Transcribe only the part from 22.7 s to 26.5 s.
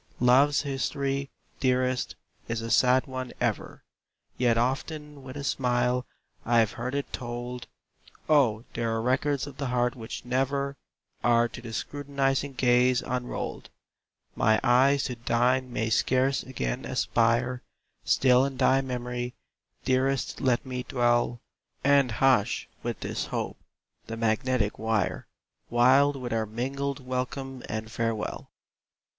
with this hope, the magnetic wire, Wild with our